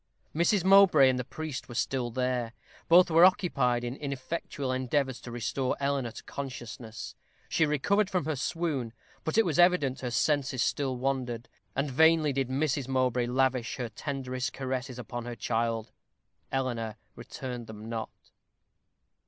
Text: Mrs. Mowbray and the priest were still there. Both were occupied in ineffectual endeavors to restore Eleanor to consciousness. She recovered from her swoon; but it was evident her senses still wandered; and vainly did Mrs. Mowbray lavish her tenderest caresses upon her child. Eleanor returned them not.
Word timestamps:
Mrs. 0.35 0.63
Mowbray 0.63 1.09
and 1.09 1.19
the 1.19 1.23
priest 1.23 1.69
were 1.69 1.75
still 1.75 2.09
there. 2.09 2.53
Both 2.87 3.11
were 3.11 3.23
occupied 3.23 3.83
in 3.83 3.95
ineffectual 3.95 4.71
endeavors 4.71 5.21
to 5.21 5.31
restore 5.31 5.77
Eleanor 5.79 6.09
to 6.09 6.23
consciousness. 6.23 7.13
She 7.49 7.67
recovered 7.67 8.09
from 8.09 8.25
her 8.25 8.35
swoon; 8.35 8.93
but 9.23 9.37
it 9.37 9.45
was 9.45 9.59
evident 9.59 9.99
her 10.01 10.09
senses 10.09 10.63
still 10.63 10.97
wandered; 10.97 11.47
and 11.75 11.91
vainly 11.91 12.33
did 12.33 12.49
Mrs. 12.49 12.87
Mowbray 12.87 13.27
lavish 13.27 13.75
her 13.75 13.89
tenderest 13.89 14.53
caresses 14.53 14.97
upon 14.97 15.25
her 15.25 15.35
child. 15.35 15.91
Eleanor 16.51 16.97
returned 17.15 17.67
them 17.67 17.87
not. 17.87 18.09